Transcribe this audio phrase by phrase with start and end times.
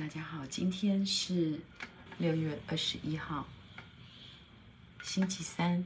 [0.00, 1.60] 大家好，今天是
[2.16, 3.46] 六月二十一号，
[5.02, 5.84] 星期三。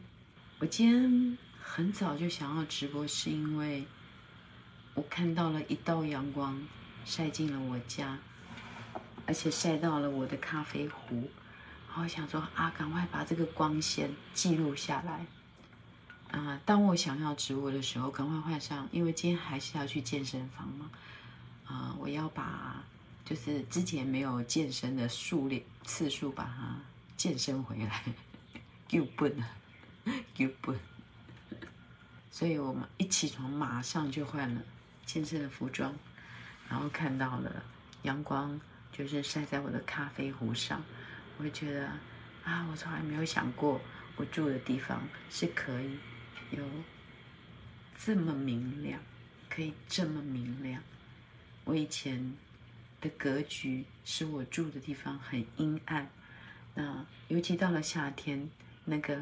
[0.60, 3.84] 我今天很早就想要直播，是因为
[4.94, 6.62] 我看到了一道阳光
[7.04, 8.16] 晒进了我家，
[9.26, 11.28] 而且晒到了我的咖啡壶。
[11.88, 15.26] 然后想说啊，赶快把这个光线记录下来。
[16.30, 20.88] 啊、当我想要直播的时候，赶快换上，因为今天还是要去健身房嘛。
[21.66, 22.84] 啊、我要把。
[23.24, 26.78] 就是之前没有健身的数量次数，把它
[27.16, 28.04] 健身回来，
[28.90, 29.48] 又笨了，
[30.36, 30.78] 又笨。
[32.30, 34.60] 所以我们一起床马上就换了
[35.06, 35.94] 健身的服装，
[36.68, 37.64] 然后看到了
[38.02, 38.60] 阳光，
[38.92, 40.84] 就是晒在我的咖啡壶上，
[41.38, 41.88] 我觉得
[42.44, 43.80] 啊，我从来没有想过
[44.16, 45.98] 我住的地方是可以
[46.50, 46.62] 有
[47.96, 49.00] 这么明亮，
[49.48, 50.82] 可以这么明亮。
[51.64, 52.34] 我以前。
[53.04, 56.08] 的格局使我住的地方很阴暗，
[56.74, 58.48] 那尤其到了夏天，
[58.86, 59.20] 那个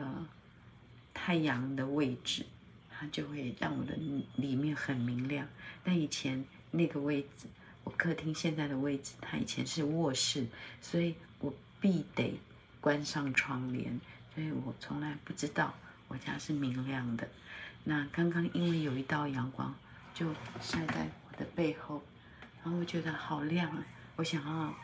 [1.13, 2.47] 太阳的位置，
[2.89, 3.97] 它就会让我的
[4.37, 5.49] 里面很明亮。
[5.83, 7.49] 但以前那个位置，
[7.83, 10.47] 我客厅现在的位置，它以前是卧室，
[10.81, 12.39] 所以我必得
[12.81, 14.01] 关上窗帘，
[14.33, 15.75] 所以我从来不知道
[16.07, 17.29] 我家是明亮的。
[17.83, 19.75] 那刚刚因为有一道阳光，
[20.15, 22.01] 就晒在我的背后。
[22.65, 23.85] 然后我觉得好亮啊！
[24.17, 24.75] 我想要，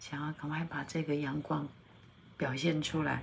[0.00, 1.68] 想要赶快把这个阳光
[2.38, 3.22] 表现出来。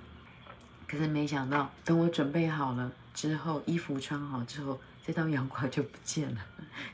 [0.88, 6.46] 可是没想到，等我准备好了之后，衣服穿好之后，这道阳光就不见了，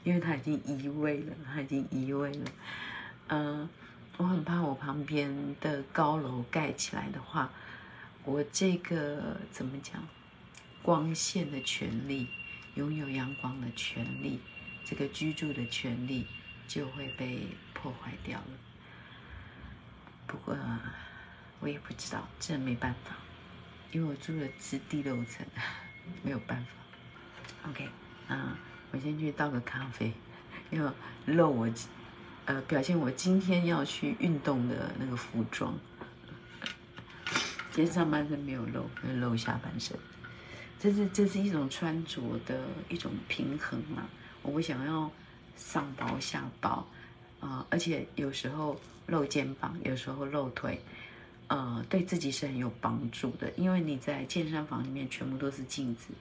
[0.04, 2.46] 因为它已经移位了，它已经移位了。
[3.28, 3.68] 嗯、
[4.16, 7.50] 我很怕我旁边的高楼盖起来的话，
[8.24, 10.02] 我这个怎么讲？
[10.82, 12.30] 光线的权利，
[12.76, 14.40] 拥有阳光的权利，
[14.86, 16.26] 这个居住的权利。
[16.68, 18.46] 就会被破坏掉了。
[20.28, 20.58] 不过
[21.62, 23.16] 我也不知道，这没办法，
[23.92, 25.46] 因为我住的是第六层，
[26.22, 27.70] 没有办法。
[27.70, 27.88] OK，
[28.28, 28.58] 啊，
[28.92, 30.12] 我先去倒个咖啡，
[30.72, 30.94] 要
[31.26, 31.70] 露我，
[32.46, 35.74] 呃，表现我今天要去运动的那个服装。
[37.72, 39.98] 今天上半身没有露，没有露下半身。
[40.80, 44.04] 这是这是一种穿着的一种平衡嘛？
[44.42, 45.10] 我不想要。
[45.58, 46.88] 上薄下薄，
[47.40, 50.80] 啊、而且有时候露肩膀，有时候露腿，
[51.48, 53.52] 呃，对自己是很有帮助的。
[53.58, 56.14] 因为你在健身房里面全部都是镜子，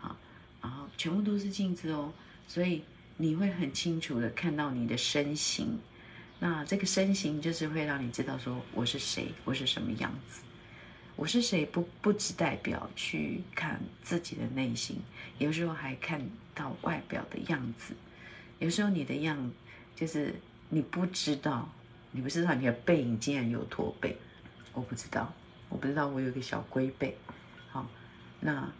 [0.00, 0.16] 啊，
[0.60, 2.12] 然后全部都是镜子哦，
[2.48, 2.82] 所以
[3.16, 5.78] 你会很清楚的看到你的身形。
[6.38, 10.40] 那这个身形就是会让你知道说我是谁，我是什么样子。
[11.14, 14.96] 我是谁不不只代表去看自己的内心，
[15.38, 16.20] 有时候还看
[16.54, 17.94] 到外表的样子。
[18.62, 19.50] 有时候你的样，
[19.96, 20.32] 就是
[20.68, 21.68] 你不知道，
[22.12, 24.16] 你不知道你的背影竟然有驼背，
[24.72, 25.32] 我不知道，
[25.68, 27.18] 我不知道我有个小龟背，
[27.72, 27.84] 好，
[28.38, 28.72] 那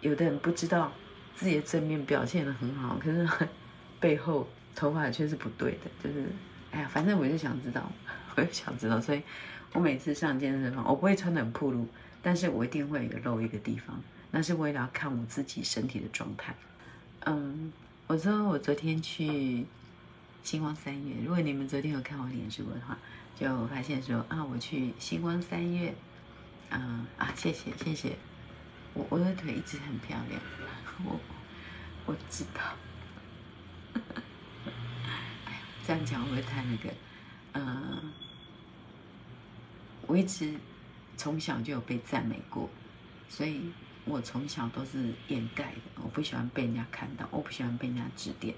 [0.00, 0.92] 有的人不知道
[1.34, 3.28] 自己的正面表现得很好，可是
[3.98, 4.46] 背后
[4.76, 6.28] 头发却是不对的，就是，
[6.70, 7.90] 哎呀，反正我就想知道，
[8.36, 9.20] 我就想知道，所以
[9.72, 11.84] 我每次上健身房，我不会穿得很暴露，
[12.22, 14.00] 但是我一定会有露一个地方，
[14.30, 16.54] 那是为了要看我自己身体的状态，
[17.26, 17.72] 嗯。
[18.06, 19.64] 我说我昨天去
[20.42, 22.98] 星光三月，如果你们昨天有看我脸书的话，
[23.34, 25.94] 就发现说啊，我去星光三月，
[26.68, 28.16] 嗯啊，谢谢谢谢，
[28.92, 30.38] 我我的腿一直很漂亮，
[31.06, 31.18] 我
[32.04, 32.60] 我知道，
[35.46, 36.90] 哎， 这样讲会不会太那个？
[37.54, 38.12] 嗯，
[40.06, 40.54] 我一直
[41.16, 42.68] 从小就有被赞美过，
[43.30, 43.72] 所以。
[44.06, 48.54] 我从小都是掩盖的，我不喜欢被人家看到，我不喜欢被人家指点。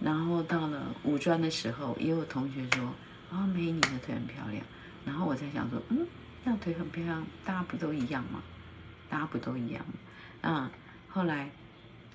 [0.00, 2.84] 然后到了五专的时候，也有同学说
[3.30, 4.64] ：“啊、哦，美，你的腿很漂亮。”
[5.04, 6.06] 然后我在想说：“嗯，
[6.44, 8.42] 那腿很漂亮，大家不都一样吗？
[9.08, 9.94] 大家不都一样吗？”
[10.42, 10.70] 啊，
[11.08, 11.50] 后来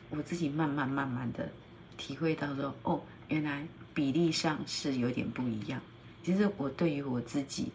[0.10, 1.52] 我自己慢慢慢慢的
[1.98, 5.80] 体会到说：“哦，原来比例上是有点不一样。”
[6.24, 7.72] 其实我对于我自己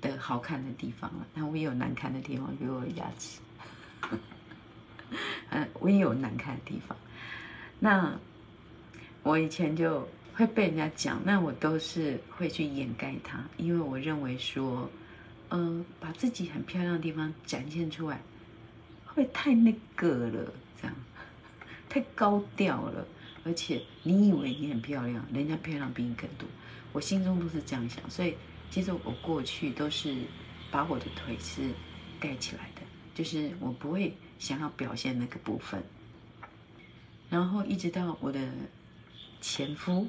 [0.00, 3.40] 的好看的地方了，但我也有难看的地方，比如我的牙齿。
[5.50, 6.96] 嗯， 我也有难看的地方。
[7.78, 8.18] 那
[9.22, 14.90] 我以前就会被人家讲，那我都是会去掩盖它，因为我认为说，
[15.48, 18.20] 呃，把自己很漂亮的地方展现出来，
[19.04, 20.52] 会不会太那个了？
[20.80, 20.96] 这样
[21.88, 23.06] 太高调了。
[23.44, 26.48] 而且你以为你很漂亮，人家漂亮比你更多。
[26.92, 28.36] 我心中都是这样想，所以
[28.70, 30.14] 其实我过去都是
[30.70, 31.70] 把我的腿是
[32.20, 32.81] 盖起来的。
[33.14, 35.82] 就是我不会想要表现那个部分，
[37.30, 38.40] 然后一直到我的
[39.40, 40.08] 前夫，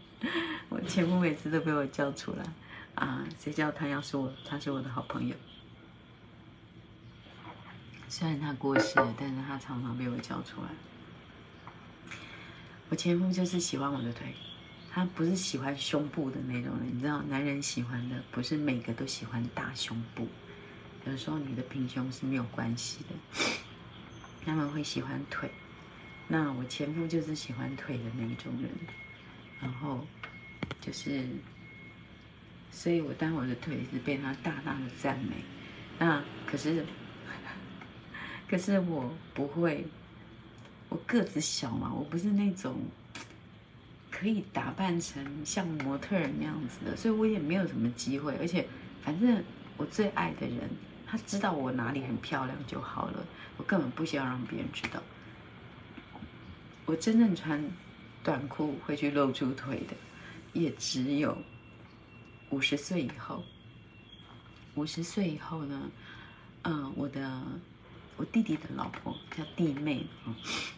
[0.68, 2.44] 我前夫每次都被我叫出来
[2.94, 5.34] 啊，谁叫他要是我，他是我的好朋友。
[8.08, 10.68] 虽然他过世了，但是他常常被我叫出来。
[12.88, 14.32] 我前夫就是喜欢我的腿，
[14.90, 16.96] 他不是喜欢胸部的那种人。
[16.96, 20.28] 你知道，男人喜欢的不是每个都喜欢大胸部，
[21.10, 23.14] 有时候你的平胸是没有关系的，
[24.44, 25.50] 他们会喜欢腿。
[26.28, 28.70] 那我前夫就是喜欢腿的那一种人，
[29.60, 30.06] 然后
[30.80, 31.26] 就是，
[32.70, 35.36] 所以我当我的腿是被他大大的赞美。
[35.98, 36.84] 那可是，
[38.48, 39.86] 可是我不会。
[40.88, 42.76] 我个子小嘛，我不是那种
[44.08, 48.36] 可以打扮成像模特儿那样子的，所以我也没有什么机会。
[48.36, 48.64] 而且，
[49.02, 49.42] 反正
[49.76, 50.70] 我最爱的人，
[51.06, 53.24] 他知道我哪里很漂亮就好了，
[53.56, 55.02] 我根本不需要让别人知道。
[56.84, 57.62] 我真正穿
[58.22, 59.94] 短裤会去露出腿的，
[60.52, 61.36] 也只有
[62.50, 63.42] 五十岁以后。
[64.74, 65.90] 五十岁以后呢，
[66.62, 67.42] 嗯，我的。
[68.18, 70.06] 我弟弟的老婆叫弟妹，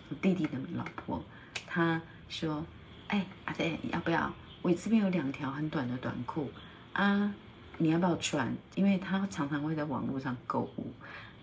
[0.08, 1.24] 我弟弟的老婆，
[1.68, 2.66] 她说
[3.06, 4.34] ：“哎，阿飞，要不要？
[4.60, 6.50] 我这边有两条很短的短裤
[6.94, 7.32] 啊，
[7.78, 8.54] 你要不要穿？
[8.74, 10.92] 因为他常常会在网络上购物，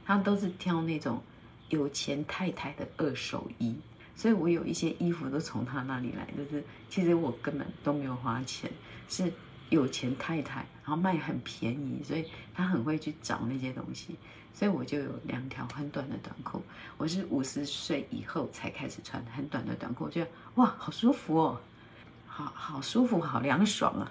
[0.06, 1.22] 他都是挑那种
[1.70, 3.76] 有钱太太的二手衣，
[4.16, 8.70] 所以我有一些衣服都从他那里来，就是其实我根本都没有花钱，
[9.10, 9.32] 是
[9.70, 14.16] 有钱太太，然后卖很便宜，所以她很会去找那些东西。”
[14.56, 16.62] 所以我就有两条很短的短裤，
[16.98, 21.60] 我是五十岁以后才开始穿很短的短裤，我觉得哇，好舒服哦，
[22.26, 24.10] 好好舒服，好凉爽啊。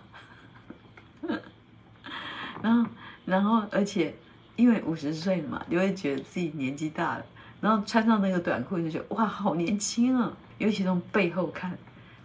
[2.65, 2.91] 然后，
[3.27, 4.15] 然后，而且
[4.57, 7.27] 因为五十岁嘛，就会觉得自己年纪大了，
[7.61, 11.77] 然后穿上那个短裤就觉得哇，好年轻啊，尤其从背后看，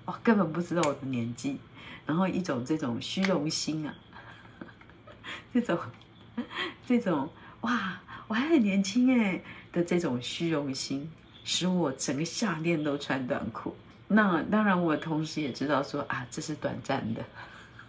[0.06, 1.60] 哇，根本不知道我的年纪，
[2.06, 3.94] 然后一种这种虚荣心啊，
[5.54, 5.78] 这种，
[6.88, 7.30] 这种
[7.62, 8.00] 哇。
[8.30, 9.42] 我还很年轻哎
[9.74, 11.10] 的这种虚荣心，
[11.44, 13.76] 使我整个夏天都穿短裤。
[14.08, 17.26] 那当然，我同时也知道说啊，这是短暂的，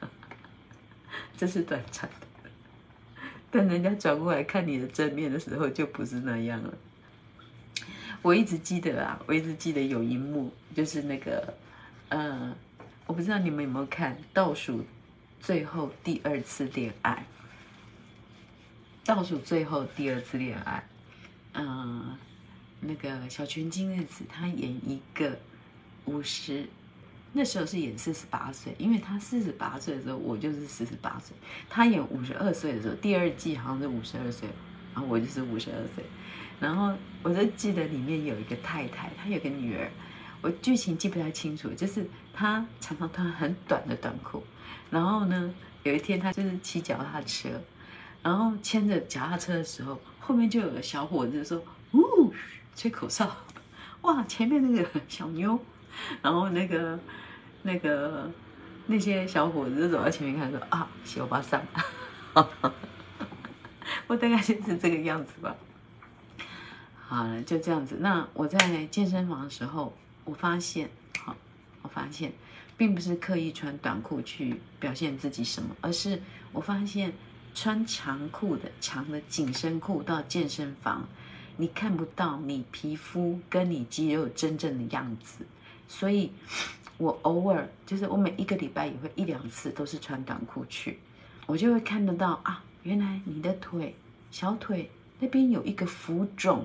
[1.36, 2.29] 这是短暂的。
[3.50, 6.72] 但人家转过来看你的正面的时候，就不是那样了。
[8.22, 11.54] 我一直记得啊，我一直记得有一幕，就是那个，
[12.10, 12.54] 呃，
[13.06, 14.84] 我不知道你们有没有看《倒数
[15.40, 17.12] 最后第二次恋爱》。
[19.06, 20.86] 倒数最后第二次恋爱，
[21.54, 22.16] 嗯，
[22.78, 25.36] 那个小泉今日子，她演一个
[26.04, 26.68] 五十，
[27.32, 31.36] 那时候是演四十八岁，因为他四十八岁的时候，我就是四十八岁。
[31.68, 34.48] 他演五十二岁的时候，第二季好像是五十二岁，
[34.94, 36.04] 然后我就是五十二岁。
[36.58, 36.92] 然后
[37.22, 39.90] 我就记得里面有一个太太，她有个女儿，
[40.42, 44.42] 我剧情记不太清楚，就是她常常穿很短的短裤。
[44.90, 45.54] 然后呢，
[45.84, 47.48] 有一天她就是骑脚踏车。
[48.22, 52.34] 然后牵着脚踏车的时候，后面就有个小伙子说：“呜，
[52.76, 53.34] 吹口哨，
[54.02, 54.22] 哇！
[54.24, 55.58] 前面那个小妞，
[56.22, 56.98] 然后那个
[57.62, 58.30] 那个
[58.86, 61.62] 那些小伙子走到前面看说啊，小巴桑，
[64.06, 65.54] 我大概就是这个样子吧。
[67.06, 67.96] 好了，就这样子。
[68.00, 70.88] 那我在健身房的时候，我发现，
[71.24, 71.36] 好，
[71.82, 72.32] 我发现，
[72.76, 76.20] 并不是刻意穿短裤去表现自己什么，而是
[76.52, 77.12] 我发现。
[77.52, 81.08] 穿长裤的长的紧身裤到健身房，
[81.56, 85.44] 你看不到你皮肤跟你肌肉真正的样子，
[85.90, 86.30] 所以，
[86.98, 91.00] 我偶尔就是我每一个礼拜也会一两次都是穿短裤去，
[91.46, 93.96] 我就会看得到啊，原来你的腿
[94.30, 96.64] 小腿那边有一个浮肿，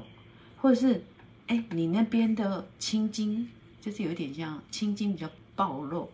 [0.61, 1.03] 或者是
[1.47, 3.49] 哎你那边的青筋
[3.81, 6.11] 就是有点像青筋比较暴露，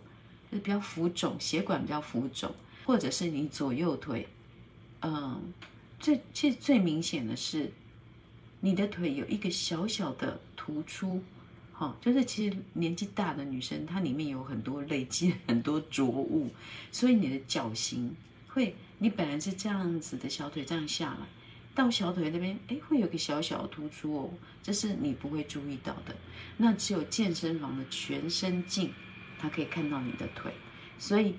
[0.50, 2.50] 就是比较浮肿，血管比较浮肿，
[2.86, 4.25] 或者是你左右腿。
[5.01, 5.53] 嗯，
[6.00, 7.70] 最其实最明显的是，
[8.62, 11.22] 你的腿有一个小小的突出，
[11.82, 16.48] 哦，就是其实年纪大的女生，她里面有很多累积 很多浊物，
[16.92, 18.16] 所以你的脚型
[18.48, 21.26] 会，你本来是这样子的小腿这样下来，
[21.74, 24.30] 到小腿那边，哎，会有个小小的突出哦，
[24.62, 26.16] 这是你不会注意到的。
[26.58, 28.94] 那只有健身房的全身镜，
[29.40, 30.54] 它可以看到你的腿，
[30.98, 31.36] 所以。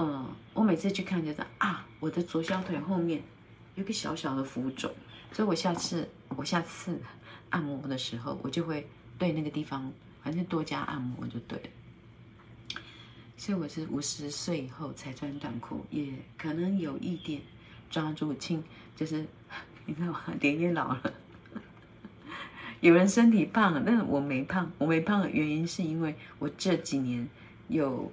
[0.00, 3.20] 嗯，我每次去看就是啊，我的左小腿后面
[3.74, 4.88] 有个小小的浮肿，
[5.32, 6.96] 所以我下次我下次
[7.50, 8.86] 按摩的时候，我就会
[9.18, 11.68] 对那个地方反正多加按摩就对了。
[13.36, 17.42] 所以我是五十岁以后才穿短裤，也可能有一点
[17.90, 18.62] 抓住轻，
[18.96, 19.26] 就是
[19.84, 20.22] 你知道吗？
[20.40, 21.12] 脸也老了。
[22.80, 27.28] 有人身体胖，但是我没胖，我没胖的原因是因为我这几年
[27.68, 28.10] 有。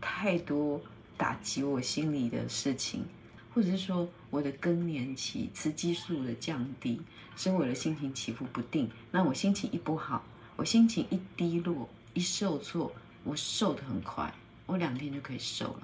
[0.00, 0.80] 太多
[1.16, 3.04] 打击我心里的事情，
[3.52, 7.00] 或者是说我的更年期雌激素的降低，
[7.36, 8.90] 使我的心情起伏不定。
[9.10, 10.24] 那我心情一不好，
[10.56, 12.92] 我心情一低落，一受挫，
[13.24, 14.32] 我瘦得很快，
[14.66, 15.82] 我两天就可以瘦了。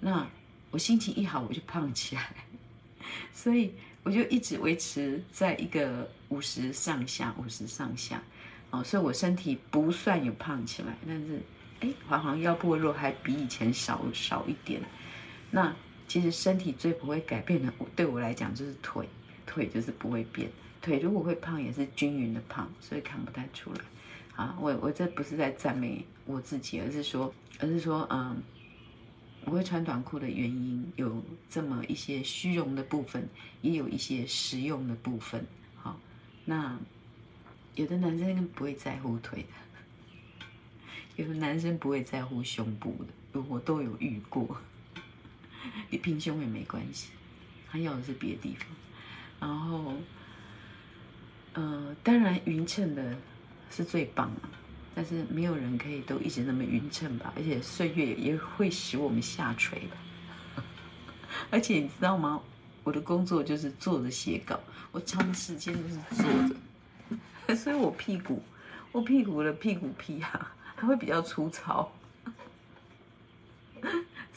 [0.00, 0.26] 那
[0.70, 2.34] 我心情一好，我就胖起来，
[3.32, 3.72] 所以
[4.02, 8.22] 我就一直维持在一个五十上下，五十上下。
[8.70, 11.42] 哦，所以我身体不算有胖起来，但是，
[11.80, 14.80] 哎，好像腰部肉还比以前少少一点。
[15.50, 15.74] 那
[16.10, 19.08] 其实身体最不会改变的，对我来讲就是腿，
[19.46, 20.50] 腿就是不会变。
[20.82, 23.80] 腿如果会胖，也是均匀的胖，所以看不太出来。
[24.34, 28.42] 啊，我我这不是在赞美我自己，而是说，而是说，嗯，
[29.44, 33.28] 我会穿短裤的原因有这么一些虚荣的部分，
[33.62, 35.46] 也有一些实用的部分。
[35.76, 35.96] 好，
[36.44, 36.76] 那。
[37.76, 40.44] 有的男生不会在乎腿的，
[41.22, 42.96] 有的男生不会在乎胸部
[43.32, 44.60] 的，我都有遇过。
[45.88, 47.10] 你平胸也没关系，
[47.70, 48.66] 他要的是别的地方。
[49.40, 49.94] 然后，
[51.54, 53.16] 呃，当然匀称的
[53.70, 54.48] 是最棒啊，
[54.94, 57.32] 但是没有人可以都一直那么匀称吧？
[57.36, 60.62] 而且岁月也会使我们下垂的。
[61.50, 62.40] 而且你知道吗？
[62.82, 64.58] 我的工作就是坐着写稿，
[64.90, 67.54] 我长时间都是坐着。
[67.56, 68.42] 所以我屁股，
[68.92, 71.90] 我屁股的屁股皮啊，还会比较粗糙，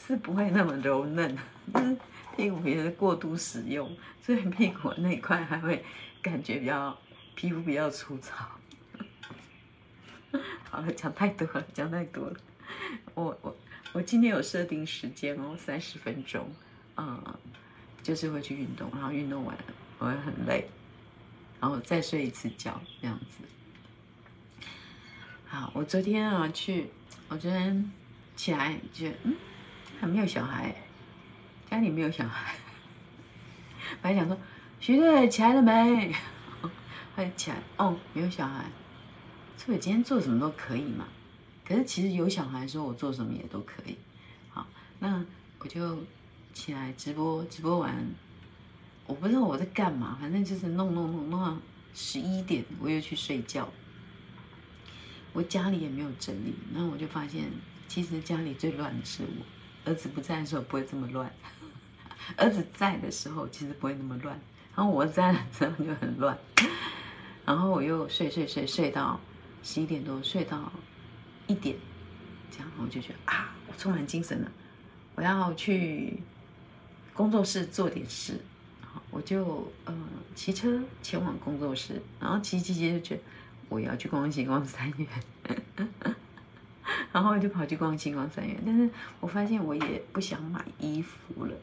[0.06, 1.36] 是不会那么柔嫩，
[1.72, 1.96] 就是
[2.36, 3.90] 屁股皮是过度使用，
[4.22, 5.84] 所以屁股那一块还会
[6.20, 6.96] 感觉比较
[7.34, 8.46] 皮肤比较粗糙。
[10.70, 12.36] 好了，讲太多了，讲太多了。
[13.14, 13.56] 我我
[13.92, 16.50] 我今天有设定时间哦，三十分钟，
[16.96, 17.22] 嗯，
[18.02, 19.56] 就是会去运动，然后运动完
[19.98, 20.68] 我会很累。
[21.60, 24.66] 然后再睡一次觉，这样子。
[25.46, 26.90] 好，我昨天啊去，
[27.28, 27.90] 我昨天
[28.36, 29.34] 起来就嗯，
[30.00, 30.74] 还没有小孩，
[31.70, 32.54] 家里没有小孩。
[34.02, 34.36] 本来想说，
[34.80, 36.14] 徐队起来了没？
[37.14, 38.64] 快起来哦，没有小孩。
[39.56, 41.06] 所以今天做什么都可以嘛。
[41.64, 43.96] 可是其实有小孩的时候，我做什么也都可以。
[44.50, 44.66] 好，
[44.98, 45.24] 那
[45.60, 46.04] 我就
[46.52, 47.94] 起来直播，直播完。
[49.06, 51.56] 我不知道我在干嘛，反正就是弄弄弄弄到
[51.94, 53.68] 十一点，我又去睡觉。
[55.32, 57.44] 我家里也没有整理，然后我就发现，
[57.88, 59.44] 其实家里最乱的是我。
[59.84, 61.30] 儿子不在的时候不会这么乱，
[62.36, 64.38] 儿子在的时候其实不会那么乱，
[64.74, 66.36] 然后我在的时候就很乱。
[67.44, 69.20] 然后我又睡睡睡睡到
[69.62, 70.72] 十一点多，睡到
[71.46, 71.76] 一点，
[72.50, 74.50] 这样我就觉得啊，我充满精神了，
[75.14, 76.18] 我要去
[77.12, 78.40] 工作室做点事。
[79.10, 79.94] 我就呃
[80.34, 83.22] 骑车前往工作室，然后骑骑骑就觉得
[83.68, 85.06] 我要去逛新光三越，
[87.12, 88.88] 然后我就跑去逛星光三元，但是
[89.20, 91.54] 我发现我也不想买衣服了，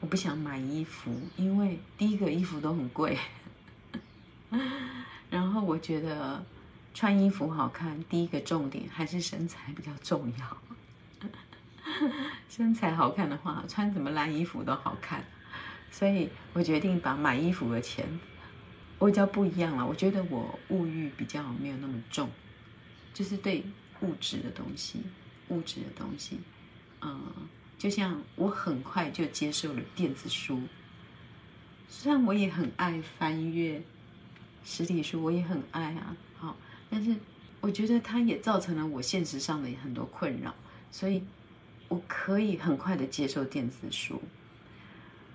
[0.00, 3.18] 我不想买衣服，因为第一个衣服都很贵，
[5.30, 6.44] 然后我觉得
[6.92, 10.58] 穿衣服好看，第一个重点还是身材比较重要，
[12.48, 15.24] 身材好看的话，穿什么烂衣服都好看。
[15.90, 18.06] 所以我决定把买衣服的钱，
[18.98, 19.86] 我比较不一样了。
[19.86, 22.30] 我觉得我物欲比较没有那么重，
[23.12, 23.62] 就是对
[24.02, 25.00] 物质的东西，
[25.48, 26.38] 物质的东西，
[27.00, 27.20] 嗯，
[27.78, 30.60] 就像我很快就接受了电子书，
[31.88, 33.82] 虽然我也很爱翻阅
[34.64, 36.56] 实体书，我也很爱啊，好，
[36.90, 37.16] 但是
[37.60, 40.54] 我觉得它也造成了我现实上的很多困扰，
[40.90, 41.22] 所以
[41.88, 44.20] 我可以很快的接受电子书。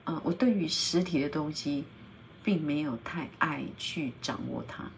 [0.05, 1.83] 呃，我对于实体的东西，
[2.43, 4.89] 并没有太爱去掌握它，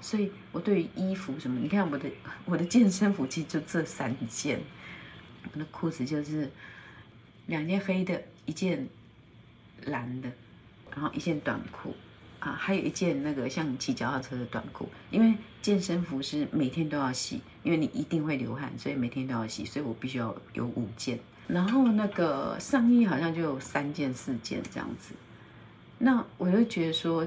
[0.00, 2.08] 所以我对于衣服什么，你看我的
[2.44, 4.60] 我的健身服其实就这三件，
[5.52, 6.50] 我的裤子就是
[7.46, 8.86] 两件黑的，一件
[9.84, 10.30] 蓝的，
[10.90, 11.94] 然后一件短裤
[12.38, 21.18] 啊，还有一件那个像骑脚踏车的短裤，因为健身服是每天都要洗，因为你一定会流汗，所以每天都要洗，所以我必须要有五件。
[21.48, 25.12] 然后那个上衣好像就有三件四件这样子，
[25.98, 27.26] 那我就觉得说，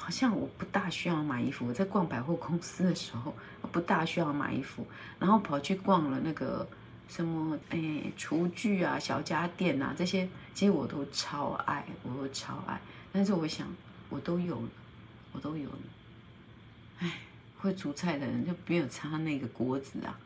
[0.00, 1.66] 好像我不大需要买衣服。
[1.66, 3.34] 我在逛百货公司的时候，
[3.72, 4.86] 不大需要买衣服，
[5.18, 6.66] 然后跑去逛了那个
[7.08, 12.80] 什么哎厨具啊、小家电啊这些，其实我都超爱，我都超爱。
[13.12, 13.66] 但是我想，
[14.08, 14.68] 我都有了，
[15.32, 15.78] 我都有了。
[17.00, 17.12] 哎，
[17.58, 20.18] 会煮菜的人就没有擦那个锅子啊，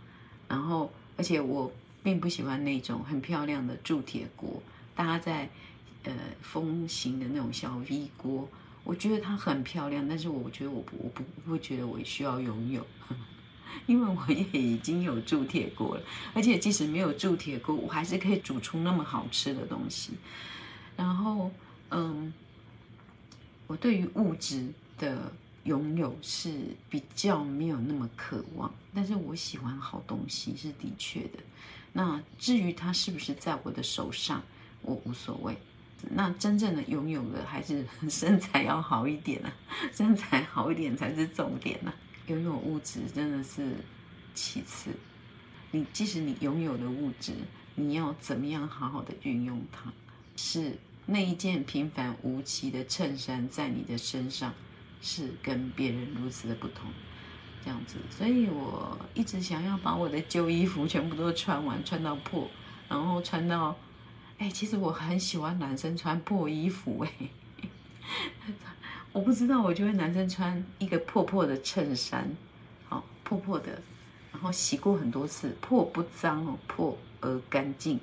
[0.49, 1.73] 然后而且我。
[2.05, 4.61] 并不喜欢那种很漂亮的铸铁锅，
[4.93, 5.49] 搭在
[6.03, 8.49] 呃风行的那种小 V 锅，
[8.85, 12.87] 我觉得它很漂亮，但是我觉得我不我不不会觉得我需要拥有。
[13.87, 16.03] 因为我也已经有铸铁锅了，
[16.35, 20.13] 而且即使没有铸铁锅，我还是可以煮出那么好吃的东西。
[20.95, 21.51] 然后，
[21.91, 22.33] 嗯，
[23.67, 25.33] 我对于物质的
[25.65, 26.53] 拥有是
[26.91, 31.39] 比较没有那么渴望，但是我喜欢好东西是的确的。
[31.93, 34.43] 那至于它是不是在我的手上，
[34.83, 35.57] 我无所谓。
[36.11, 39.53] 那真正的拥有的还是 身材要好一点啊，
[39.93, 41.95] 身材好一点才是重点啊。
[42.27, 43.77] 拥有物质真的是
[44.35, 44.91] 其次，
[45.71, 47.33] 你即使你拥有了物质，
[47.75, 49.93] 你要怎么样好好的运用它？
[50.37, 54.53] 是那一件平凡无奇的衬衫在你的身上，
[55.01, 56.91] 是跟别人如此的不同，
[57.65, 57.97] 这样子。
[58.11, 62.49] 所以我一直想要把我的旧衣服全部都穿完，穿到破，
[62.89, 63.77] 然后穿到。
[64.43, 67.13] 哎，其实我很喜欢男生穿破衣服，哎，
[69.13, 72.29] 我不知道，我觉得男生穿一个破破的衬衫，
[72.89, 73.81] 好破破的，
[74.33, 78.01] 然后洗过很多次，破不脏哦，破而干净，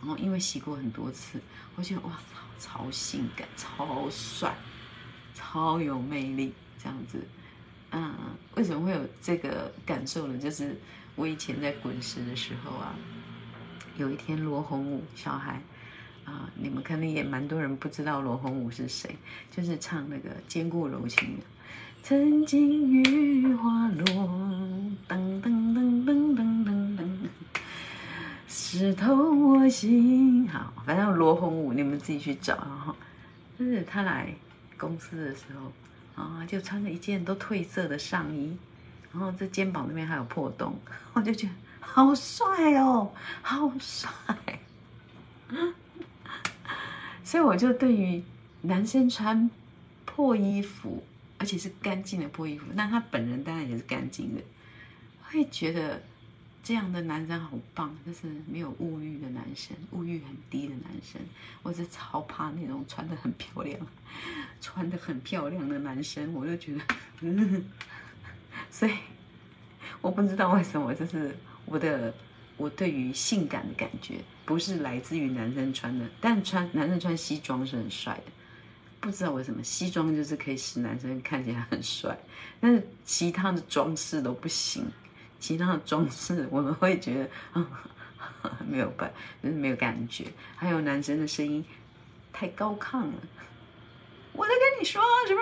[0.00, 1.40] 然后因为洗过很多次，
[1.74, 2.12] 我觉得哇
[2.60, 4.56] 操，超性感，超帅，
[5.34, 7.20] 超有魅力，这样子，
[7.90, 8.14] 嗯，
[8.54, 10.38] 为什么会有这个感受呢？
[10.38, 10.78] 就是
[11.16, 12.94] 我以前在滚石的时候啊。
[13.96, 15.60] 有一天，罗红武小孩
[16.24, 19.16] 啊，你们可能也蛮多人不知道罗红武是谁，
[19.50, 21.44] 就是唱那个《坚固柔情》的。
[22.02, 24.04] 曾经雨花落，
[25.08, 27.08] 噔噔噔噔噔噔噔，
[28.48, 30.48] 湿透我心。
[30.48, 32.94] 好，反正罗红武，你们自己去找哈。
[33.58, 34.34] 就是他来
[34.76, 35.72] 公司的时候
[36.20, 38.56] 啊，就穿着一件都褪色的上衣，
[39.12, 40.76] 然后这肩膀那边还有破洞，
[41.12, 41.52] 我就觉得。
[41.86, 43.12] 好帅哦，
[43.42, 44.10] 好帅！
[47.22, 48.22] 所以我就对于
[48.62, 49.48] 男生穿
[50.04, 51.04] 破衣服，
[51.38, 54.42] 而且是干净的破衣服，那他本人当然也是干净的，
[55.22, 56.02] 会觉得
[56.62, 61.20] 这样的男生好棒，就是没有物欲的男生，物欲很低的男生。
[61.62, 63.78] 我是超怕那种穿的很漂亮、
[64.60, 66.80] 穿的很漂亮的男生，我就觉得，
[67.20, 67.64] 嗯，
[68.70, 68.94] 所以
[70.00, 71.36] 我不知道为什么，就是。
[71.66, 72.12] 我的
[72.56, 78.32] 我对于性感的感觉不是来自于男生穿的，但穿男生穿西装是很帅的，
[79.00, 82.16] 不知道为什么西装就是可以使男生看起来很帅，
[82.60, 84.84] 但是其他的装饰都不行，
[85.40, 87.66] 其他的装饰我们会觉得啊、
[88.68, 91.64] 没有办，就是没有感觉，还有男生的声音
[92.32, 93.12] 太高亢了，
[94.32, 95.40] 我在跟你说是不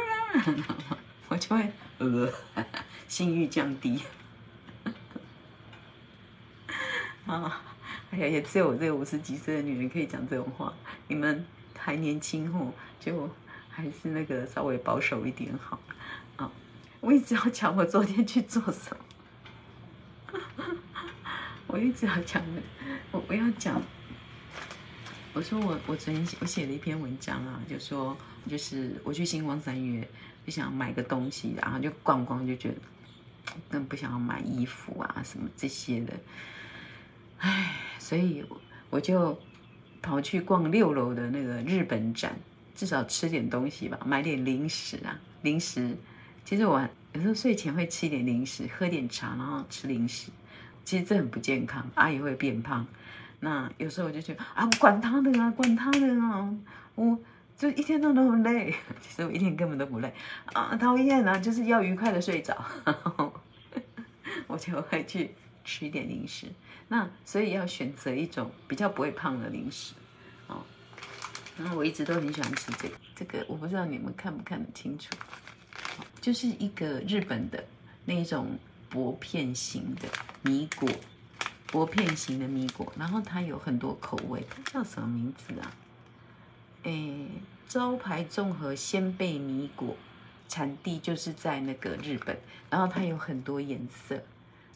[0.54, 0.64] 是？
[1.28, 2.28] 我就会呃
[3.08, 4.00] 性欲降低。
[7.30, 7.62] 啊，
[8.11, 10.72] 哎呀，也只有我这个五十几岁的女人可以讲这种话。
[11.08, 11.44] 你们
[11.78, 13.30] 还年轻哦，就
[13.68, 15.78] 还是那个稍微保守一点好。
[16.37, 16.50] 啊，
[17.00, 18.96] 我一直要讲我昨天去做什么。
[21.68, 22.42] 我一直要讲，
[23.12, 23.80] 我我要讲。
[25.32, 28.14] 我说我我昨天我写了一篇文章啊，就说
[28.46, 30.06] 就是我去星光三月
[30.44, 32.74] 就想买个东西，然后就逛逛就觉得
[33.70, 36.12] 更不想要买衣服啊什么这些的。
[37.42, 38.44] 唉，所以
[38.88, 39.37] 我就
[40.00, 42.37] 跑去逛六楼的那个日本展，
[42.72, 45.18] 至少吃点东西吧，买点零食啊。
[45.42, 45.96] 零食，
[46.44, 46.81] 其实我
[47.12, 50.31] 有时候睡前会吃一点零食，喝点茶，然后吃零食。
[50.85, 52.87] 其实这很不健康，阿姨会变胖。
[53.40, 56.48] 那有时候我就觉得啊，管他的啊，管他的啊，
[56.94, 57.18] 我
[57.57, 58.72] 就一天到晚都很累。
[59.02, 60.14] 其实我一天根本都不累
[60.52, 62.57] 啊，讨厌啊，就是要愉快的睡着。
[64.46, 65.35] 我就会去。
[65.64, 66.46] 吃一点零食，
[66.88, 69.94] 那所以要选择一种比较不会胖的零食，
[70.48, 70.64] 哦。
[71.59, 75.11] 然后我一直都很喜欢吃这个，这个我不知道你们看不看得清楚，
[76.20, 77.62] 就是一个日本的
[78.05, 80.09] 那种薄片型的
[80.42, 80.88] 米果，
[81.66, 85.72] 薄片型的米果，然后它有很多口味，它叫什么名字啊？
[86.85, 87.29] 诶，
[87.68, 89.96] 招牌综合鲜贝米果，
[90.48, 92.37] 产地就是在那个日本，
[92.68, 94.22] 然后它有很多颜色。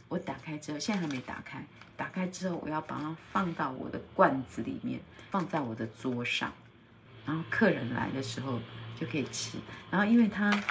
[0.09, 1.65] 我打开之后，现在还没打开。
[1.97, 6.53] 打开之后，我要把它放到我的罐子里面，放在我的桌上，
[7.25, 8.61] 然后客人来的时候
[9.01, 9.59] 就可以吃。
[9.91, 10.63] 然后，因为它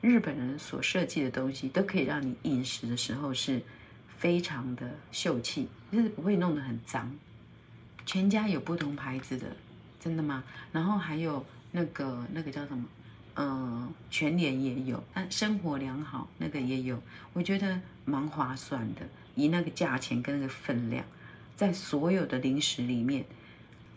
[0.00, 3.60] 日本人所设计的东西都可以让你饮食的时候是
[4.18, 7.10] 非常的秀气，就是不会弄得很脏。
[8.04, 9.46] 全家有不同牌子的，
[9.98, 10.44] 真的吗？
[10.70, 12.84] 然后还有那个那个叫什么？
[13.36, 17.00] 嗯，全年也有，但生活良好那个也有，
[17.34, 19.02] 我觉得蛮划算的。
[19.34, 21.04] 以那个价钱跟那个分量，
[21.54, 23.24] 在所有的零食里面，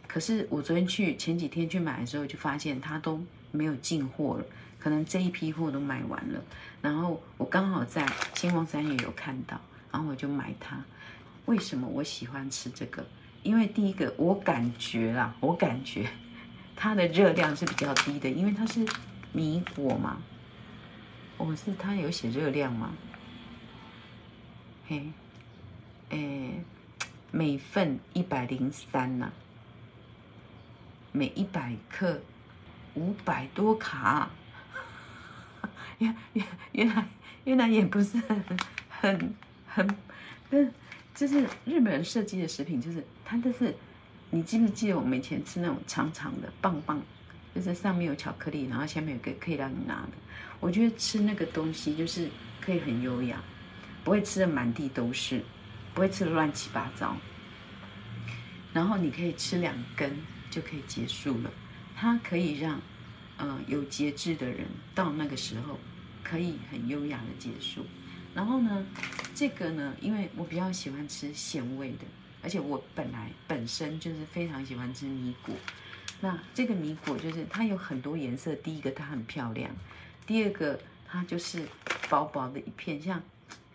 [0.07, 3.21] 可是我昨天去前几天去买的时候，就发现它都
[3.51, 4.45] 没有进货了。
[4.77, 6.41] 可能这一批货都卖完了，
[6.81, 9.59] 然后我刚好在新光三也有看到，
[9.91, 10.81] 然后我就买它。
[11.45, 13.05] 为什么我喜欢吃这个？
[13.43, 16.09] 因为第一个，我感觉啦，我感觉
[16.75, 18.85] 它的热量是比较低的，因为它是
[19.31, 20.21] 米果嘛。
[21.37, 22.93] 我、是它有写热量吗？
[24.87, 25.07] 嘿，
[26.09, 26.63] 诶，
[27.31, 29.31] 每份一百零三呐，
[31.11, 32.19] 每一百克
[32.95, 34.29] 五百多卡。
[35.99, 37.07] 原原原来
[37.45, 38.43] 原来也不是很
[38.89, 39.35] 很
[39.67, 39.95] 很，
[40.49, 40.73] 但，
[41.13, 43.75] 就是日本人设计的食品，就是它就是，
[44.31, 47.01] 你记不记得我们以前吃那种长长的棒棒，
[47.59, 50.11] 就是上面有巧克力，然后下面有个可以让你拿的。
[50.59, 52.29] 我觉得吃那个东西就是
[52.61, 53.41] 可以很优雅，
[54.03, 55.43] 不会吃的满地都是，
[55.93, 57.15] 不会吃的乱七八糟。
[58.73, 60.17] 然后你可以吃两根
[60.49, 61.51] 就可以结束了，
[61.95, 62.79] 它可以让。
[63.41, 65.79] 呃，有节制的人到那个时候
[66.21, 67.85] 可以很优雅的结束。
[68.35, 68.85] 然后呢，
[69.33, 71.99] 这个呢，因为我比较喜欢吃咸味的，
[72.43, 75.55] 而且我本来本身就是非常喜欢吃米果。
[76.21, 79.69] 那这个米果就是它有很多颜色，第一个它很漂亮，
[80.25, 81.65] 第二个它就是
[82.09, 83.21] 薄薄的一片，像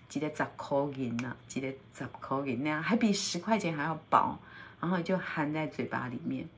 [0.09, 4.39] 几个十块银呐，几个十块银那样，还比十块钱还要薄，
[4.81, 6.49] 然后就含在嘴巴里面。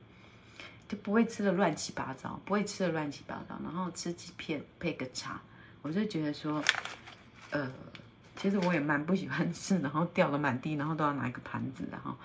[0.89, 5.37] 就不会吃的乱七八糟，不会吃的乱七八糟，然后吃几片配个茶，
[5.81, 6.63] 我就觉得说，
[7.49, 7.69] 呃，
[8.37, 12.15] 其实我也蛮不喜欢吃，然后掉的满地，然后都要拿一个盘子，然后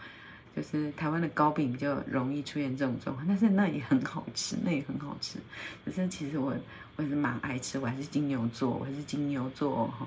[0.55, 5.39] 就是台湾的糕饼就容易出现这种状况，但是那也很好吃，那也很好吃，
[5.85, 6.55] 可是其实我
[6.97, 10.07] 我也是蛮爱吃，我还是金牛座，我还是金牛座哈，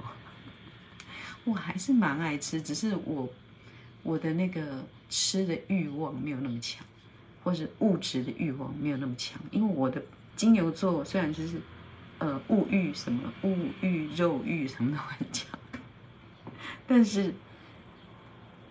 [1.43, 3.29] 我还是蛮爱吃，只是我
[4.03, 6.85] 我的那个吃的欲望没有那么强。
[7.43, 10.01] 或者物质的欲望没有那么强，因为我的
[10.35, 11.61] 金牛座虽然就是，
[12.17, 15.47] 呃，物欲什么物欲肉欲什么都很强，
[16.87, 17.31] 但是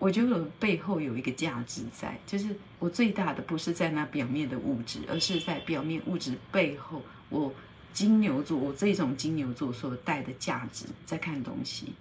[0.05, 7.51] 我觉得我背后有一个价值在，就是我最大的不是在那表面的物质，而是在表面物质背后，我
[7.91, 11.93] 金牛座我这种金牛座所带的价值在看东西。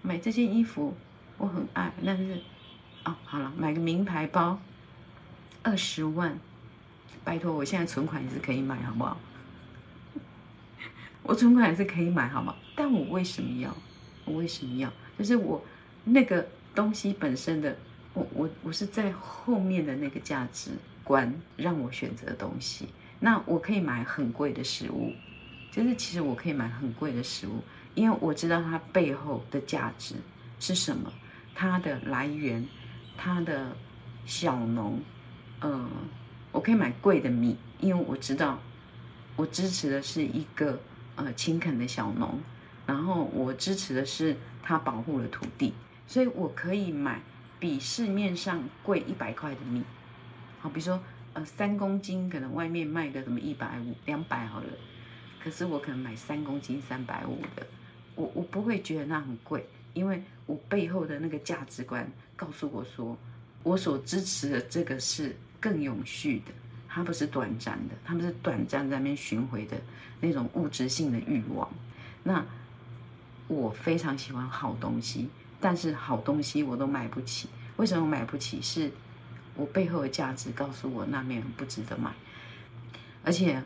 [0.00, 0.96] 买这件衣服
[1.38, 2.38] 我很爱，但是
[3.02, 4.56] 哦好了，买个名牌包。
[5.64, 6.38] 二十万，
[7.24, 9.18] 拜托，我现在存款也是可以买，好不好？
[11.24, 12.54] 我存款也是可以买，好吗？
[12.76, 13.76] 但我为什么要？
[14.24, 14.88] 我为什么要？
[15.18, 15.60] 就是我
[16.04, 16.46] 那个
[16.76, 17.74] 东西本身的，
[18.12, 20.70] 我我我是在后面的那个价值
[21.02, 22.86] 观让我选择东西。
[23.18, 25.12] 那我可以买很贵的食物，
[25.72, 27.62] 就是其实我可以买很贵的食物，
[27.94, 30.14] 因为我知道它背后的价值
[30.60, 31.10] 是什么，
[31.54, 32.68] 它的来源，
[33.16, 33.74] 它的
[34.26, 35.00] 小农。
[35.62, 35.88] 嗯，
[36.52, 38.58] 我可以买贵的米，因为我知道
[39.34, 40.78] 我支持的是一个
[41.14, 42.38] 呃勤恳的小农，
[42.84, 45.72] 然后我支持的是他保护了土地，
[46.06, 47.20] 所以我可以买
[47.58, 49.82] 比市面上贵一百块的米。
[50.60, 51.00] 好，比如说
[51.32, 54.66] 呃三公斤可能外面卖个什么一百五、两百好了，
[55.42, 57.66] 可是我可能买三公斤三百五的，
[58.14, 63.16] 我我不会觉得那很贵，因为我背后的那个价值观告诉我说，
[63.62, 65.36] 我所支持的这个是。
[65.58, 66.52] 更永续的，
[66.86, 69.76] 它不是短暂的，它们是短暂在那边巡回的
[70.20, 71.68] 那种物质性的欲望。
[72.22, 72.44] 那
[73.48, 75.28] 我非常喜欢好东西，
[75.60, 77.48] 但是好东西我都买不起。
[77.76, 78.60] 为什么买不起？
[78.62, 78.90] 是
[79.54, 82.12] 我背后的价值告诉我那边不值得买。
[83.22, 83.62] 而且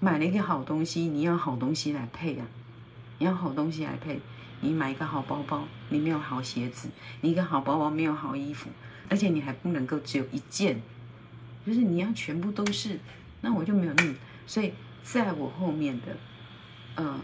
[0.00, 2.46] 买了一个好东西，你要好东西来配啊！
[3.18, 4.20] 你要好东西来配，
[4.60, 6.88] 你买一个好包包，你没有好鞋子；
[7.20, 8.68] 你一个好包包没有好衣服，
[9.08, 10.80] 而且你还不能够只有一件。
[11.66, 12.98] 就是你要全部都是，
[13.40, 14.14] 那我就没有那么，
[14.46, 16.16] 所以在我后面的，
[16.94, 17.18] 呃，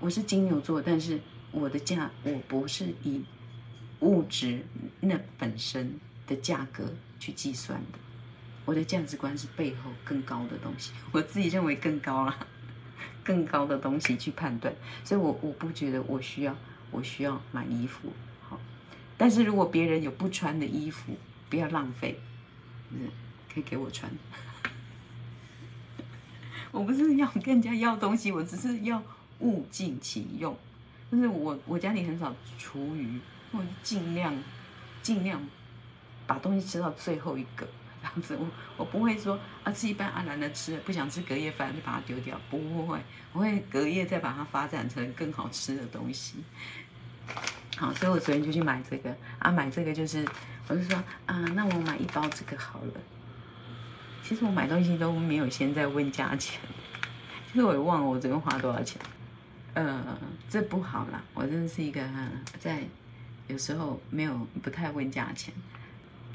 [0.00, 3.22] 我是金牛座，但是我的价我不是以
[4.02, 4.60] 物质
[5.00, 7.98] 那本身的价格去计算的，
[8.64, 12.46] 我的价值观是背后更高的东西， 我自己认为更高了，
[13.24, 16.56] 更高的东西去判断，所以我我不觉得我需要
[16.90, 18.12] 我需要买衣服，
[18.48, 18.60] 好，
[19.16, 21.16] 但是如果别人有不穿的衣服，
[21.48, 22.20] 不要浪费，
[22.90, 23.08] 嗯。
[23.52, 24.10] 可以给我穿，
[26.72, 29.02] 我不是要跟人家要东西，我只是要
[29.40, 30.56] 物尽其用。
[31.10, 33.20] 就是我我家里很少厨余，
[33.52, 34.34] 我尽量
[35.02, 35.40] 尽量
[36.26, 37.66] 把东西吃到最后一个
[38.02, 38.36] 这样子。
[38.36, 38.46] 我
[38.78, 42.98] 我不会说啊吃一半啊懒得吃，不想吃隔夜饭就把它丢掉，不会，
[43.32, 46.36] 我会隔夜再把它发展成更好吃的东西。
[47.76, 50.26] 好，所以我昨天就去买这个啊，买这个就是
[50.68, 53.00] 我就说啊，那我买一包这个好了。
[54.24, 56.60] 其实我买东西都没有先在问价钱，
[57.52, 59.00] 其实我也忘了我这边花多少钱。
[59.74, 60.04] 呃，
[60.48, 62.02] 这不好啦，我真的是一个
[62.58, 62.82] 在
[63.48, 65.52] 有时候没有不太问价钱，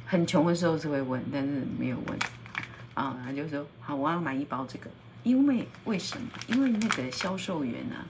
[0.05, 2.19] 很穷的时候是会问，但是没有问
[2.93, 4.89] 啊，他就说好，我要买一包这个，
[5.23, 6.27] 因为为什么？
[6.47, 8.07] 因为那个销售员呢、啊，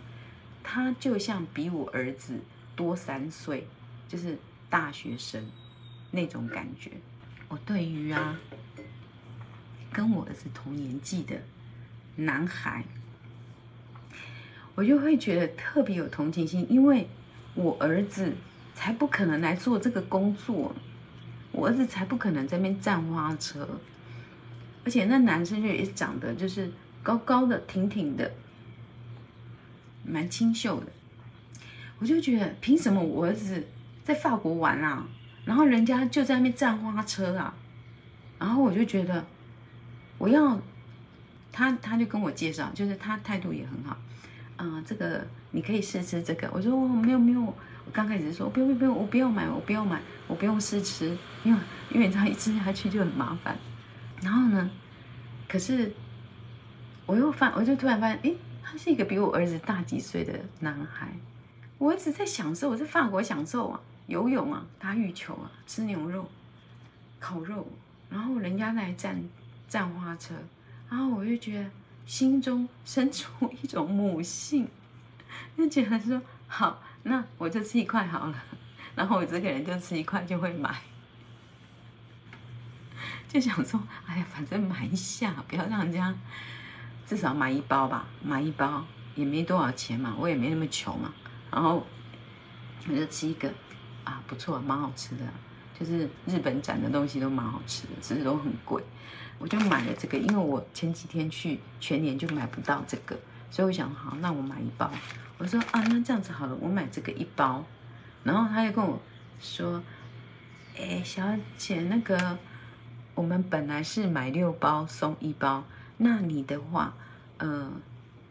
[0.64, 2.40] 他就像比我儿子
[2.76, 3.68] 多三岁，
[4.08, 4.38] 就是
[4.70, 5.46] 大学生
[6.12, 6.92] 那种感觉。
[7.50, 8.38] 我对于啊，
[9.92, 11.36] 跟我儿子同年纪的
[12.16, 12.84] 男孩。
[14.76, 17.08] 我就会觉得特别有同情心，因为
[17.56, 18.32] 我儿子
[18.78, 20.72] 才不可能来做这个工作，
[21.52, 23.68] 我儿子才不可能在那边站花车，
[24.86, 26.70] 而且那男生就也长得就是
[27.02, 28.32] 高高的、挺挺的，
[30.06, 30.86] 蛮清秀的。
[31.98, 33.66] 我就觉得凭什么我儿子
[34.04, 35.04] 在法国玩啊？
[35.44, 37.52] 然后人家就在那边站花车啊？
[38.38, 39.26] 然后我就觉得
[40.20, 40.62] 我要
[41.52, 43.98] 他，他就跟我介绍，就是他态度也很好。
[44.58, 46.48] 啊、这个你可以试吃这个。
[46.54, 47.56] 我说我没有没有，
[47.88, 53.58] 我刚开始说不用不用不用，我不要买，我不要买，我不用试吃，因为因为他一吃下去就很麻烦。
[54.22, 54.70] 然后呢，
[55.48, 55.94] 可是
[57.06, 61.08] 我又发，我就突然发现，诶，他是一个比我儿子大几岁的男孩。
[61.78, 66.30] 我一直在享受，我在法国享受啊，游泳啊，打羽球啊，吃牛肉、
[67.20, 67.66] 烤肉，
[68.10, 69.24] 然后人家在站
[69.70, 70.36] 站花车，
[70.90, 71.70] 然后我就觉得。
[72.08, 74.66] 心中生出一种母性，
[75.58, 78.44] 就觉得说好，那我就吃一块好了。
[78.96, 80.76] 然后我这个人就吃一块就会买，
[83.28, 86.16] 就想说，哎呀，反正买一下，不要让人家
[87.06, 88.84] 至少买一包吧，买一包
[89.14, 91.14] 也没多少钱嘛，我也没那么穷嘛。
[91.52, 91.86] 然后
[92.90, 93.54] 我就吃一个，
[94.04, 95.24] 啊，不错，蛮好吃的，
[95.80, 98.82] 就是日本展的东西都蛮好吃的，只是都很贵。
[99.38, 103.16] 我就买了这个，因为我前几天去全年就买不到这个，
[103.52, 104.90] 所以我想好，那我买一包。
[105.38, 107.64] 我说啊，那这样子好了，我买这个一包。
[108.24, 109.02] 然后他就跟我
[109.40, 109.82] 说，
[110.78, 111.24] 哎，小
[111.58, 112.38] 姐，那个
[113.16, 115.64] 我们本来是买六包送一包，
[115.98, 116.94] 那你的话，
[117.38, 117.72] 呃，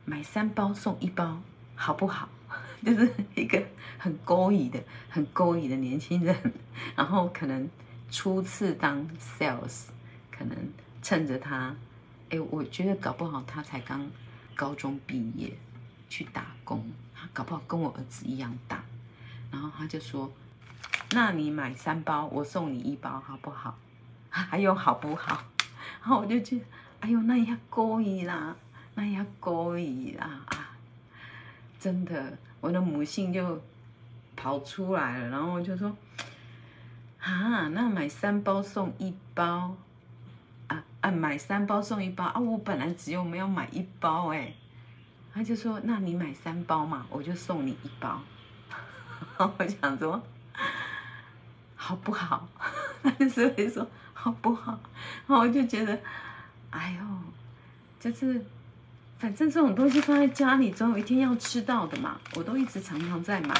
[0.04, 1.40] 买三包送一包
[1.74, 2.28] 好不好？
[2.84, 3.62] 就是一个
[3.98, 6.36] 很勾引的、很勾引的年轻人，
[6.94, 7.68] 然后可能
[8.10, 9.86] 初次当 sales，
[10.30, 10.56] 可能。
[11.02, 11.72] 趁着他，
[12.30, 14.10] 哎，我觉得搞不好他才刚
[14.56, 15.56] 高中毕业
[16.08, 16.84] 去打工，
[17.36, 18.82] 搞不好跟我儿子一样大。
[19.52, 20.32] 然后他就说
[21.12, 23.76] ：“那你买三包，我送你一包，好不好？”
[24.30, 25.44] 还有好不好？
[26.00, 26.64] 然后我就觉得，
[27.00, 28.56] 哎呦，那也要勾引啦，
[28.94, 30.72] 那也要勾引啦啊！
[31.78, 33.62] 真的，我的母性就
[34.34, 35.28] 跑出来了。
[35.28, 35.94] 然后我就说
[37.20, 39.76] ：“啊，那买三包送一包。”
[40.68, 42.40] 啊，买三包送一包啊！
[42.40, 44.52] 我本来只有没有买一包哎，
[45.36, 48.22] 他就说：“那你买三包嘛，我就送你一包。
[49.36, 50.22] ”我想说，
[51.76, 52.48] 好不好？
[53.04, 54.80] 他就是会说好不好？
[55.26, 56.00] 然后我就觉得，
[56.70, 57.06] 哎呦，
[58.00, 58.42] 就是
[59.18, 62.18] 反正这种东西放在家里，总有一天要吃到的嘛。
[62.34, 63.54] 我都一直常常在买，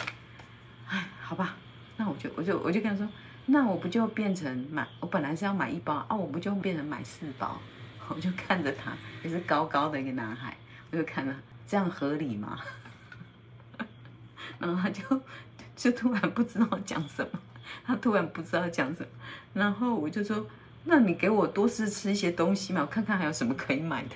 [0.88, 1.56] 哎，好吧，
[1.98, 3.06] 那我就我就我就跟他说。
[3.48, 4.88] 那我不就变成买？
[4.98, 7.60] 我本来是要买一包啊，我不就变成买四包？
[8.08, 10.56] 我就看着他，也是高高的一个男孩，
[10.90, 11.32] 我就看他，
[11.66, 12.58] 这样合理吗？
[14.58, 15.02] 然后他就
[15.74, 17.38] 就突然不知道讲什么，
[17.84, 19.08] 他突然不知道讲什么，
[19.54, 20.46] 然后我就说
[20.84, 24.14] ：“那你给我多试吃一些东西嘛，我看看还有什么可以买的。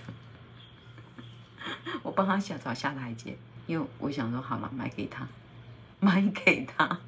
[2.03, 3.37] ”我帮他下找下台阶，
[3.67, 5.27] 因为我想说，好了，买给他，
[6.01, 6.99] 买给他。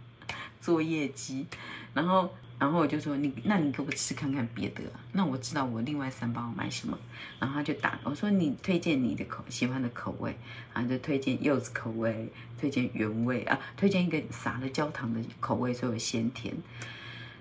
[0.61, 1.49] 做业绩，
[1.93, 6.97] 然后，然后我就说你，那你给我吃看看别的，那我知道我另外三包买什么，
[7.41, 10.39] 然后他就打，我说你推荐你的口喜欢的口味，
[10.73, 16.55] 啊，就推荐柚子口味，推荐原味啊，推荐一个撒了焦糖的口味，所以有鲜甜，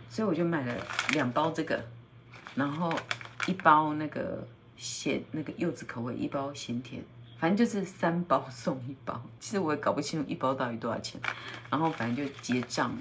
[0.10, 0.76] 所以我就买了
[1.14, 1.86] 两包这个，
[2.56, 2.92] 然后
[3.46, 7.00] 一包那个鲜那个柚子口味，一包鲜甜。
[7.38, 11.22] 反正就是三包 送一包，其实我也搞不清楚一包到底多少钱，
[11.70, 12.98] 然后反正就结账，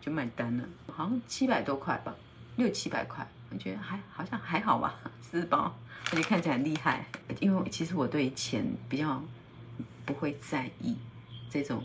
[0.00, 2.14] 就买单了，好像七百多块吧，
[2.56, 5.74] 六七百块，我觉得还好像还好吧， 四包，
[6.10, 7.04] 而且看起来很厉害，
[7.40, 9.22] 因为其实我对钱比较
[10.04, 10.96] 不会在意
[11.50, 11.84] 这种，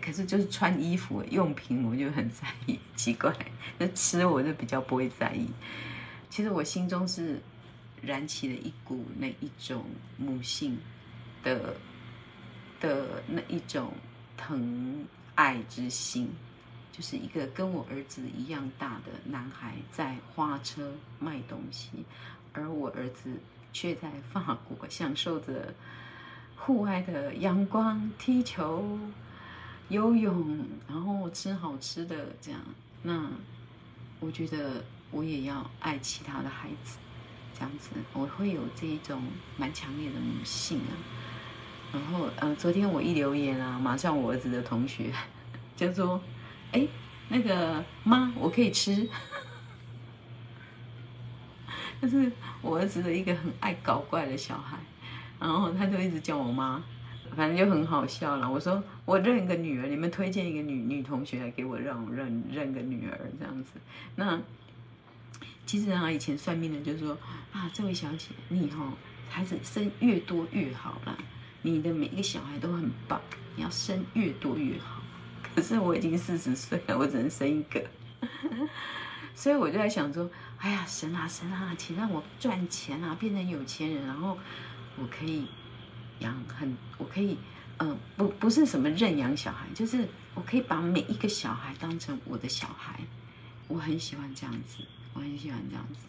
[0.00, 3.34] 可是就是穿衣服用品我就很 在意，奇怪，
[3.78, 5.48] 那吃我就比较不会在意，
[6.30, 7.40] 其实我心中是。
[8.02, 9.82] 燃起了一股那一种
[10.18, 10.78] 母性
[11.42, 11.74] 的
[12.78, 13.94] 的那一种
[14.36, 16.30] 疼爱之心，
[16.96, 22.04] 就是一个跟我儿子一样大的男孩在花车卖东西，
[22.52, 23.30] 而我儿子
[23.72, 25.74] 却在法国享受着
[26.56, 28.96] 户外的阳光、踢球、
[29.88, 32.60] 游泳，然后吃好吃的，这样。
[33.02, 33.28] 那
[34.20, 36.98] 我觉得我也要爱其他的孩子，
[37.54, 39.20] 这样子，我会有这一种
[39.56, 40.94] 蛮强烈的母性啊。
[41.92, 45.12] 然后，呃，昨天我一留言啊，马上我儿子的同学
[45.76, 46.20] 就说
[46.74, 46.86] ：“哎，
[47.28, 49.08] 那个妈，我可以吃。
[52.02, 54.76] ”就是我儿子的一个很爱搞怪的小孩，
[55.40, 56.82] 然后他就一直叫我妈，
[57.34, 58.50] 反正就很好笑了。
[58.50, 63.70] 我说我认一个女儿，你们推荐一个女女同学来给我，让我认认个女儿这样子。
[64.16, 64.38] 那
[65.64, 67.16] 其实啊，以前算命的就说
[67.52, 68.92] 啊，这位小姐，你哈、哦、
[69.30, 71.16] 孩子生越多越好啦，
[71.62, 73.18] 你的每一个小孩都很棒，
[73.56, 75.00] 你要生越多越好。
[75.54, 77.84] 可是我已经四十岁了，我只能生一个。
[79.34, 84.38] 所以我就在想说，哎呀，神啊神啊，请让我赚钱啊，变成有钱人，然后
[84.96, 85.46] 我可以
[86.20, 87.36] 养很，我可以，
[87.78, 93.00] 嗯、呃，不不是什么认养小孩，就是我可以把每一个小孩当成我的小孩，
[93.66, 96.06] 我很喜欢这样子，我很喜欢这样子。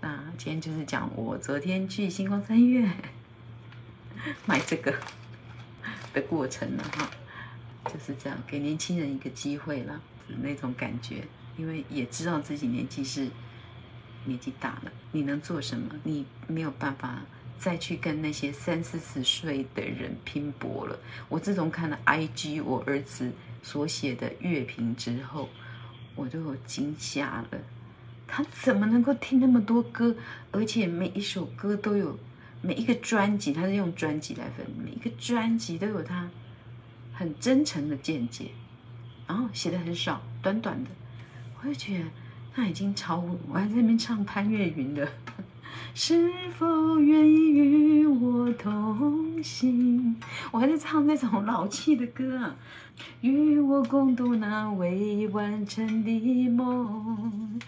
[0.00, 2.90] 那今天就是讲我昨天去星光三月
[4.46, 4.94] 买这个
[6.14, 7.10] 的过程了哈，
[7.86, 10.00] 就是这样，给年轻人一个机会了，
[10.42, 11.24] 那种感觉。
[11.58, 13.28] 因为也知道自己年纪是
[14.24, 15.94] 年纪大了，你能做什么？
[16.02, 17.20] 你没有办法
[17.58, 20.98] 再去跟那些三四十岁的人拼搏了。
[21.28, 23.30] 我自从看了 IG 我儿子
[23.62, 25.48] 所写的乐评之后，
[26.14, 27.58] 我就有惊吓了。
[28.26, 30.16] 他怎么能够听那么多歌，
[30.52, 32.18] 而且每一首歌都有，
[32.62, 36.30] 每一个专辑他是用专辑来分，每一个专辑都有他
[37.12, 38.50] 很真诚的见解，
[39.26, 40.90] 然后写的很少，短短的。
[41.60, 42.04] 我就觉得
[42.54, 45.08] 他已经超我，我还在那边唱潘越云的，
[45.94, 50.16] 是否愿意与我同行？
[50.50, 52.56] 我还在唱那种老气的歌啊，
[53.20, 57.60] 与我共度那未完成的梦。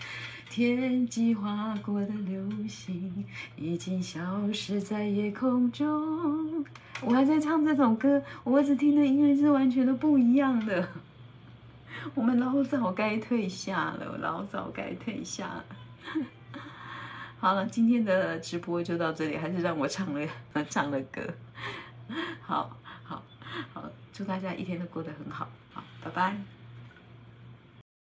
[0.55, 3.25] 天际划过的流星
[3.57, 6.65] 已经消失在夜空中。
[7.03, 10.89] 我还在唱这种歌，我儿子听的音乐是完全都不一样的。
[12.15, 15.65] 我们老早该退下了，老早该退下了。
[17.41, 20.29] 好了，今天的直播就到这里，还是让我唱了
[20.71, 21.21] 唱了歌。
[22.41, 22.71] 好
[23.03, 23.21] 好
[23.73, 26.37] 好，祝大家一天都过得很好，好，拜拜。